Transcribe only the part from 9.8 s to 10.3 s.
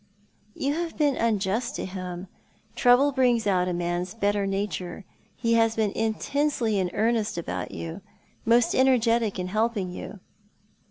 you."